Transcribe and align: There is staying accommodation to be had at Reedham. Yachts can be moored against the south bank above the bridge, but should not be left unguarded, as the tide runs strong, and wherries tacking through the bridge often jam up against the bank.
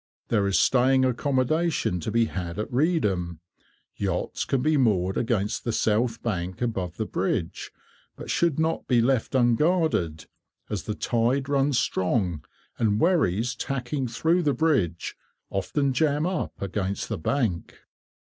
There 0.29 0.47
is 0.47 0.57
staying 0.57 1.05
accommodation 1.05 1.99
to 1.99 2.09
be 2.09 2.25
had 2.25 2.57
at 2.57 2.71
Reedham. 2.71 3.39
Yachts 3.95 4.45
can 4.45 4.63
be 4.63 4.75
moored 4.75 5.15
against 5.15 5.63
the 5.63 5.71
south 5.71 6.23
bank 6.23 6.59
above 6.59 6.97
the 6.97 7.05
bridge, 7.05 7.69
but 8.15 8.27
should 8.31 8.57
not 8.57 8.87
be 8.87 8.99
left 8.99 9.35
unguarded, 9.35 10.25
as 10.71 10.85
the 10.85 10.95
tide 10.95 11.47
runs 11.47 11.77
strong, 11.77 12.43
and 12.79 12.99
wherries 12.99 13.55
tacking 13.55 14.07
through 14.07 14.41
the 14.41 14.55
bridge 14.55 15.15
often 15.51 15.93
jam 15.93 16.25
up 16.25 16.59
against 16.59 17.07
the 17.07 17.19
bank. 17.19 17.77